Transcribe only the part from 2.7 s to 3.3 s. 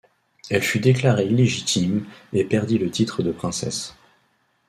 le titre